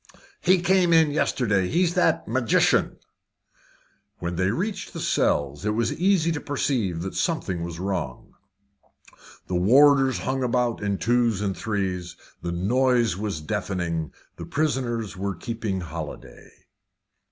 [0.41, 1.69] "He came in yesterday.
[1.69, 2.97] It's that magician."
[4.17, 8.33] When they reached the cells, it was easy to perceive that something was wrong.
[9.45, 15.35] The warders hung about in twos and threes; the noise was deafening; the prisoners were
[15.35, 16.49] keeping holiday.